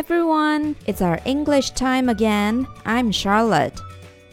[0.00, 2.66] everyone, it's our English time again.
[2.84, 3.74] I'm Charlotte.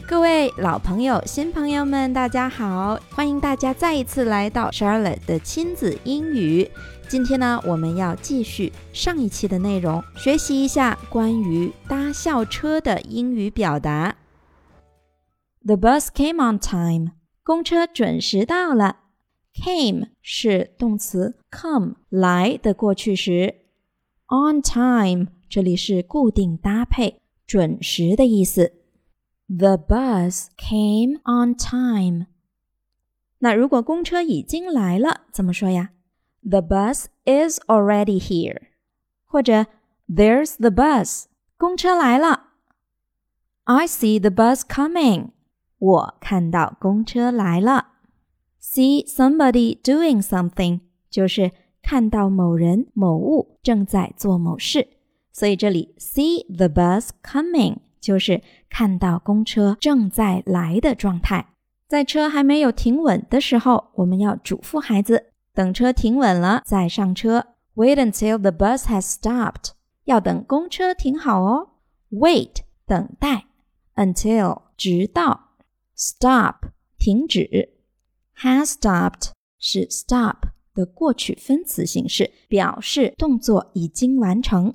[0.08, 2.98] 各位老朋友、新朋友们，大家好！
[3.10, 6.70] 欢迎大家再一次来到 Charlotte 的亲子英语。
[7.08, 14.16] 今天呢，我们要继续上一期的内容，学习一下关于搭校车的英语表达。
[15.64, 17.12] The bus came on time.
[17.42, 18.96] 公车准时到了。
[19.54, 23.56] Came 是动词 come 来的过去时。
[24.28, 28.72] On time 这里是固定搭配，准时的意思。
[29.48, 32.26] The bus came on time。
[33.38, 35.90] 那如果公车已经来了，怎么说呀？
[36.42, 38.62] The bus is already here。
[39.26, 39.66] 或者
[40.08, 41.24] There's the bus。
[41.56, 42.48] 公车来了。
[43.64, 45.30] I see the bus coming。
[45.78, 47.88] 我看到公车来了。
[48.60, 54.88] See somebody doing something 就是看到某人某物正在做某事，
[55.31, 61.53] 所以这里 see the bus coming 就是看到公车正在来的状态。
[61.87, 67.47] 在车还没有停稳的时候，我们要嘱咐孩子等车停稳了再上车。
[67.75, 69.71] Wait until the bus has stopped，
[70.05, 71.69] 要等公车停好哦。
[72.11, 73.45] Wait 等待
[73.95, 75.51] ，until 直到
[75.95, 77.69] ，stop 停止
[78.37, 80.49] ，has stopped 是 stop。
[80.75, 84.73] 的过去分词形式，表示动作已经完成。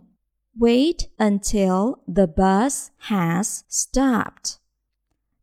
[0.58, 4.56] Wait until the bus has stopped。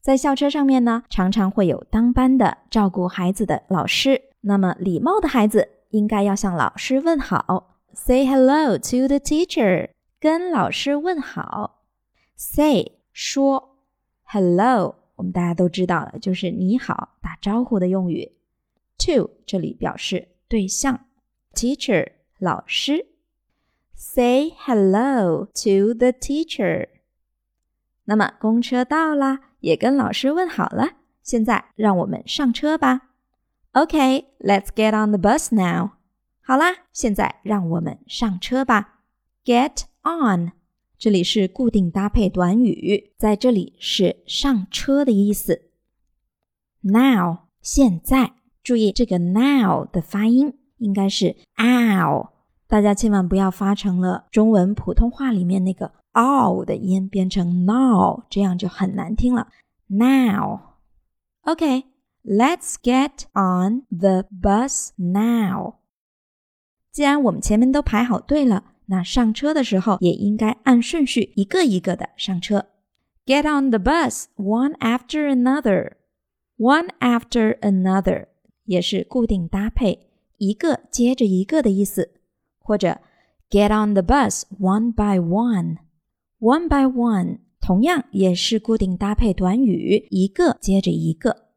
[0.02, 4.22] 在校车上面呢，常常会有当班的照顾孩子的老师。
[4.42, 11.84] 那么礼貌的孩子应该要向老师问好，say hello to the teacher，跟老师问好。
[12.36, 13.78] Say 说
[14.24, 18.32] ，hello 我们大家都知道了，就是你好打招呼的用语。
[19.00, 20.30] To 这里表示。
[20.48, 21.06] 对象
[21.54, 23.06] ，teacher 老师
[24.02, 26.88] ，say hello to the teacher。
[28.06, 30.94] 那么公车到啦，也跟老师问好了。
[31.22, 33.12] 现在让我们上车吧。
[33.74, 35.92] OK，let's get on the bus now。
[36.42, 39.02] 好啦，现在让我们上车吧。
[39.46, 40.54] Get on，
[40.98, 45.70] 这里是固定搭配短语，在这里是上车的意思。
[46.82, 48.34] Now，现在。
[48.64, 52.30] 注意这个 now 的发音应该是 ow，
[52.72, 59.50] 大家千万不要发成了中文普通话里面那个 ow 的音，变成 now，这样就很难听了。
[59.88, 60.56] Now，OK，let's
[62.82, 65.74] get on the bus now。
[66.94, 72.68] 既然我们前面都排好队了，那上车的时候也应该按顺序一个一个的上车。
[73.26, 78.28] Get on the bus one after another，one after another。
[78.64, 82.12] 也是固定搭配，一个接着一个的意思，
[82.61, 83.01] 或者
[83.51, 91.49] get on the bus one by one，one by one，同样也是固定搭配短语，一个接着一个。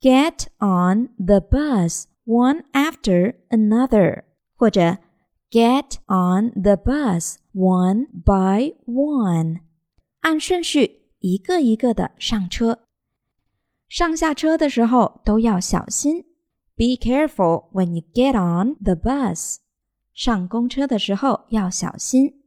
[0.00, 4.22] get on the bus one after another，
[4.54, 4.98] 或者
[5.50, 9.60] get on the bus one by one，
[10.20, 12.80] 按顺序一个一个的上车。
[13.88, 16.26] 上下车的时候都要小心。
[16.76, 19.56] Be careful when you get on the bus。
[20.12, 22.42] 上公车的时候要小心。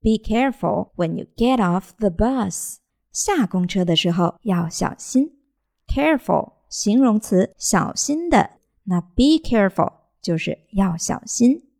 [0.00, 2.76] Be careful when you get off the bus。
[3.12, 5.38] 下公车的时候要小心。
[5.86, 8.58] Careful 形容词，小心的。
[8.84, 11.70] 那 be careful 就是要小心。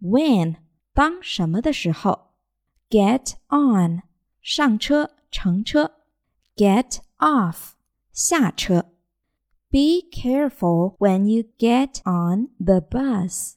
[0.00, 0.56] When
[0.94, 2.30] 当什么的时候？
[2.88, 4.02] Get on
[4.40, 5.92] 上车乘车。
[6.56, 7.72] Get off
[8.12, 8.86] 下车。
[9.70, 13.54] Be careful when you get on the bus.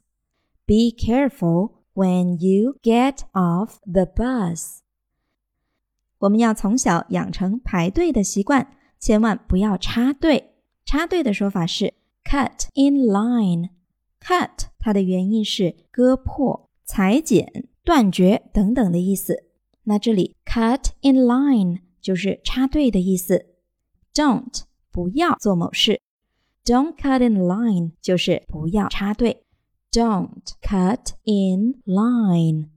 [0.69, 4.81] Be careful when you get off the bus.
[6.19, 10.53] 我们要从小养成排队的习惯，千万不要插队。
[10.85, 13.71] 插队的说法是 cut in line。
[14.21, 19.45] cut 它的原意是割破、裁剪、断绝等等的意思。
[19.85, 23.47] 那这里 cut in line 就是插队的意思。
[24.13, 26.03] Don't 不要做某事。
[26.63, 29.47] Don't cut in line 就是不要插队。
[29.98, 32.70] Don't cut in line。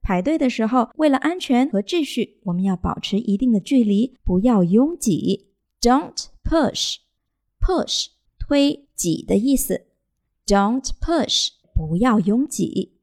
[0.00, 5.48] 排队的时候，为了安全和秩序，我们要保持一定的距离，不要拥挤。
[5.80, 8.06] Don't push。push
[8.38, 9.86] 推挤的意思。
[10.46, 12.98] Don't push 不要拥挤。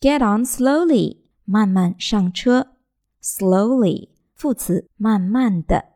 [0.00, 2.76] Get on slowly 慢慢上车。
[3.20, 5.86] Slowly 副词慢慢的。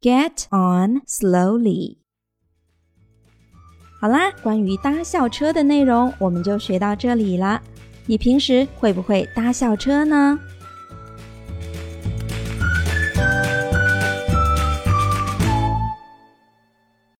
[0.00, 1.98] Get on slowly。
[4.05, 7.59] 好啦，关于搭校车的内容我们就学到这里了。
[8.05, 10.39] 你平时会不会搭校车呢？